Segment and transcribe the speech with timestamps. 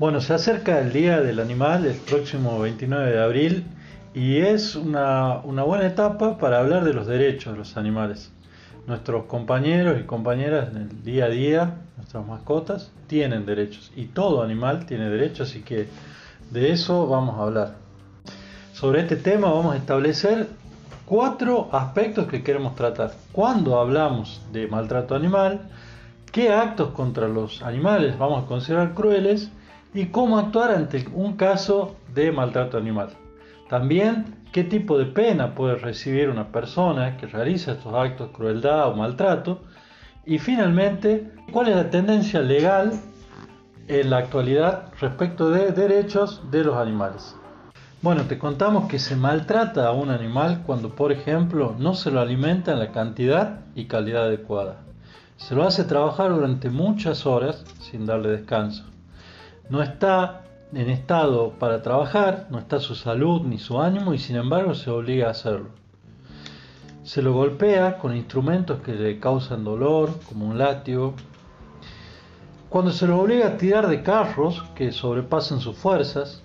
[0.00, 3.66] Bueno, se acerca el Día del Animal, el próximo 29 de abril,
[4.14, 8.32] y es una, buena etapa para hablar de los derechos de los animales.
[8.86, 14.42] Nuestros compañeros y compañeras en el día a día, nuestras mascotas, tienen derechos, y todo
[14.42, 15.86] animal tiene derechos, así que
[16.50, 17.74] de eso vamos a hablar.
[18.72, 20.48] Sobre este tema vamos a establecer
[21.04, 23.12] cuatro aspectos que queremos tratar.
[23.32, 25.60] Cuando hablamos de maltrato animal,
[26.32, 29.50] qué actos contra los animales vamos a considerar crueles
[29.92, 33.10] y cómo actuar ante un caso de maltrato animal.
[33.68, 38.88] También qué tipo de pena puede recibir una persona que realiza estos actos de crueldad
[38.88, 39.62] o maltrato.
[40.26, 42.92] Y finalmente, cuál es la tendencia legal
[43.88, 47.34] en la actualidad respecto de derechos de los animales.
[48.02, 52.20] Bueno, te contamos que se maltrata a un animal cuando, por ejemplo, no se lo
[52.20, 54.78] alimenta en la cantidad y calidad adecuada.
[55.36, 58.90] Se lo hace trabajar durante muchas horas sin darle descanso
[59.70, 64.36] no está en estado para trabajar, no está su salud ni su ánimo y sin
[64.36, 65.70] embargo se obliga a hacerlo.
[67.04, 71.14] Se lo golpea con instrumentos que le causan dolor, como un látigo.
[72.68, 76.42] Cuando se lo obliga a tirar de carros que sobrepasan sus fuerzas.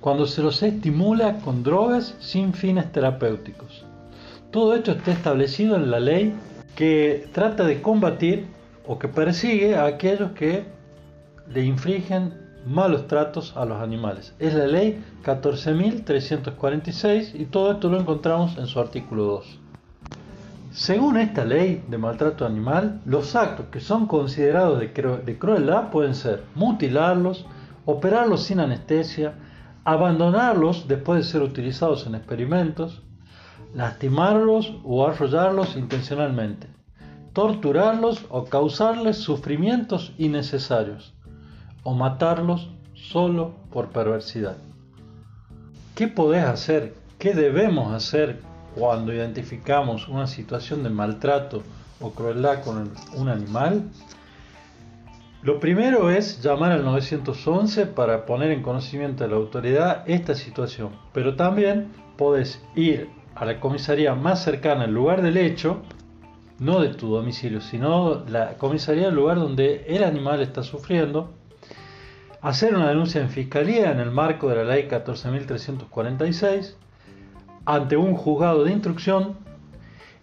[0.00, 3.84] Cuando se los estimula con drogas sin fines terapéuticos.
[4.50, 6.34] Todo esto está establecido en la ley
[6.74, 8.46] que trata de combatir
[8.86, 10.64] o que persigue a aquellos que
[11.48, 14.34] le infringen malos tratos a los animales.
[14.38, 19.60] Es la ley 14.346 y todo esto lo encontramos en su artículo 2.
[20.72, 26.14] Según esta ley de maltrato animal, los actos que son considerados de, de crueldad pueden
[26.14, 27.44] ser mutilarlos,
[27.84, 29.34] operarlos sin anestesia,
[29.84, 33.02] abandonarlos después de ser utilizados en experimentos,
[33.74, 36.68] lastimarlos o arrollarlos intencionalmente,
[37.32, 41.12] torturarlos o causarles sufrimientos innecesarios,
[41.82, 44.56] o matarlos solo por perversidad.
[45.94, 46.94] ¿Qué podés hacer?
[47.18, 48.40] ¿Qué debemos hacer
[48.74, 51.62] cuando identificamos una situación de maltrato
[52.00, 53.84] o crueldad con un animal?
[55.42, 60.90] Lo primero es llamar al 911 para poner en conocimiento de la autoridad esta situación,
[61.12, 65.82] pero también podés ir a la comisaría más cercana al lugar del hecho,
[66.60, 71.32] no de tu domicilio, sino la comisaría del lugar donde el animal está sufriendo
[72.42, 76.74] hacer una denuncia en fiscalía en el marco de la ley 14.346
[77.64, 79.36] ante un juzgado de instrucción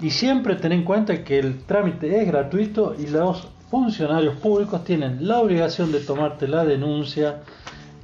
[0.00, 5.28] y siempre ten en cuenta que el trámite es gratuito y los funcionarios públicos tienen
[5.28, 7.42] la obligación de tomarte la denuncia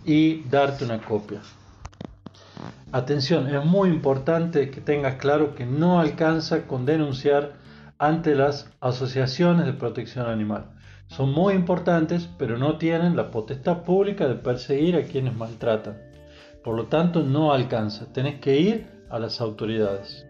[0.05, 1.41] y darte una copia.
[2.93, 7.55] Atención, es muy importante que tengas claro que no alcanza con denunciar
[7.99, 10.74] ante las asociaciones de protección animal
[11.09, 15.97] son muy importantes, pero no tienen la potestad pública de perseguir a quienes maltratan.
[16.65, 18.13] Por lo tanto, no alcanza.
[18.13, 20.27] Tenés que ir a las autoridades.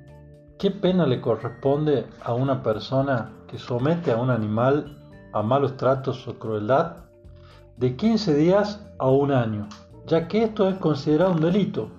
[0.58, 4.98] ¿Qué pena le corresponde a una persona que somete a un animal
[5.32, 7.04] a malos tratos o crueldad?
[7.76, 9.68] De 15 días a un año,
[10.06, 11.90] ya que esto es considerado un delito.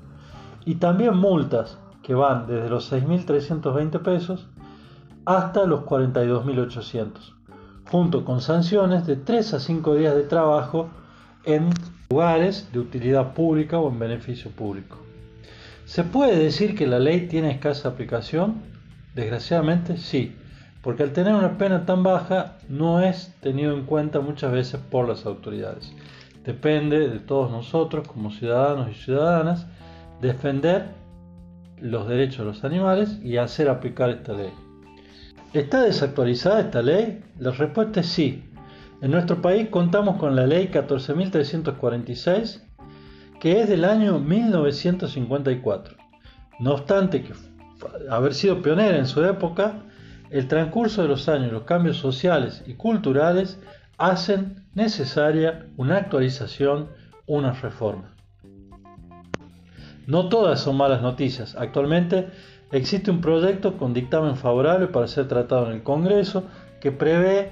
[0.66, 4.47] Y también multas que van desde los 6.320 pesos
[5.25, 7.34] hasta los 42.800
[7.95, 10.89] junto con sanciones de 3 a 5 días de trabajo
[11.45, 11.69] en
[12.09, 14.97] lugares de utilidad pública o en beneficio público.
[15.85, 18.56] ¿Se puede decir que la ley tiene escasa aplicación?
[19.13, 20.35] Desgraciadamente sí,
[20.81, 25.07] porque al tener una pena tan baja no es tenido en cuenta muchas veces por
[25.07, 25.94] las autoridades.
[26.44, 29.67] Depende de todos nosotros como ciudadanos y ciudadanas
[30.19, 30.89] defender
[31.79, 34.51] los derechos de los animales y hacer aplicar esta ley.
[35.55, 37.23] ¿Está desactualizada esta ley?
[37.39, 38.43] La respuesta es sí.
[39.01, 42.61] En nuestro país contamos con la ley 14.346,
[43.39, 45.95] que es del año 1954.
[46.59, 47.31] No obstante que
[48.09, 49.85] haber sido pionera en su época,
[50.29, 53.57] el transcurso de los años, los cambios sociales y culturales
[53.97, 56.89] hacen necesaria una actualización,
[57.27, 58.13] una reforma.
[60.06, 61.56] No todas son malas noticias.
[61.56, 62.27] Actualmente
[62.71, 66.45] Existe un proyecto con dictamen favorable para ser tratado en el Congreso
[66.81, 67.51] que prevé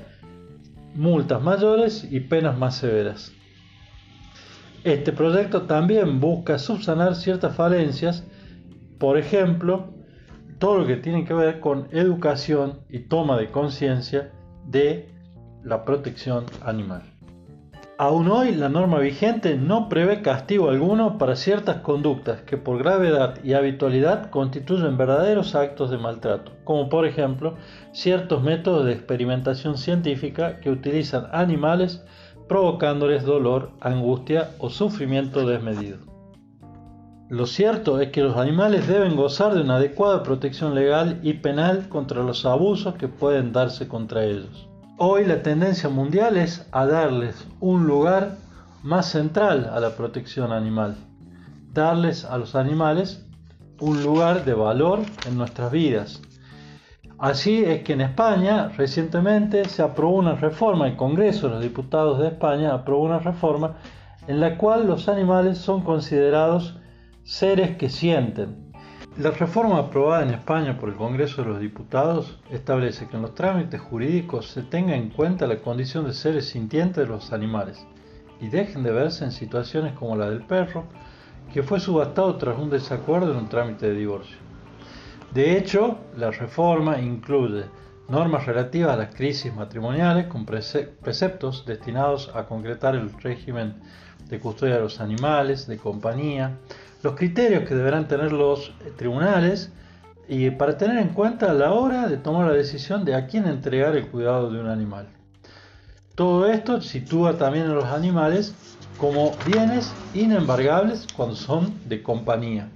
[0.96, 3.32] multas mayores y penas más severas.
[4.84, 8.26] Este proyecto también busca subsanar ciertas falencias,
[9.00, 9.94] por ejemplo,
[10.60, 14.32] todo lo que tiene que ver con educación y toma de conciencia
[14.66, 15.10] de
[15.64, 17.13] la protección animal.
[18.04, 23.42] Aún hoy la norma vigente no prevé castigo alguno para ciertas conductas que por gravedad
[23.46, 27.56] y habitualidad constituyen verdaderos actos de maltrato, como por ejemplo
[27.94, 32.04] ciertos métodos de experimentación científica que utilizan animales
[32.50, 36.00] provocándoles dolor, angustia o sufrimiento desmedido.
[37.30, 41.88] Lo cierto es que los animales deben gozar de una adecuada protección legal y penal
[41.88, 44.68] contra los abusos que pueden darse contra ellos.
[44.98, 48.38] Hoy la tendencia mundial es a darles un lugar
[48.84, 50.96] más central a la protección animal,
[51.74, 53.26] darles a los animales
[53.80, 56.22] un lugar de valor en nuestras vidas.
[57.18, 62.20] Así es que en España recientemente se aprobó una reforma, el Congreso de los Diputados
[62.20, 63.78] de España aprobó una reforma
[64.28, 66.78] en la cual los animales son considerados
[67.24, 68.63] seres que sienten.
[69.18, 73.36] La reforma aprobada en España por el Congreso de los Diputados establece que en los
[73.36, 77.86] trámites jurídicos se tenga en cuenta la condición de seres sintientes de los animales
[78.42, 80.86] y dejen de verse en situaciones como la del perro,
[81.54, 84.38] que fue subastado tras un desacuerdo en un trámite de divorcio.
[85.32, 87.66] De hecho, la reforma incluye
[88.10, 93.76] normas relativas a las crisis matrimoniales con preceptos destinados a concretar el régimen
[94.28, 96.58] de custodia de los animales, de compañía,
[97.04, 99.72] los criterios que deberán tener los eh, tribunales
[100.28, 103.46] y para tener en cuenta a la hora de tomar la decisión de a quién
[103.46, 105.10] entregar el cuidado de un animal.
[106.16, 108.56] Todo esto sitúa también a los animales
[108.98, 112.70] como bienes inembargables cuando son de compañía.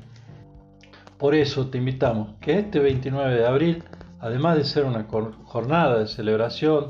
[1.18, 3.84] Por eso te invitamos que este 29 de abril,
[4.20, 5.08] además de ser una
[5.46, 6.90] jornada de celebración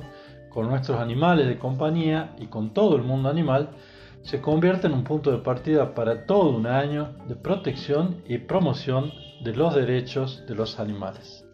[0.50, 3.70] con nuestros animales de compañía y con todo el mundo animal,
[4.22, 9.12] se convierte en un punto de partida para todo un año de protección y promoción
[9.44, 11.47] de los derechos de los animales.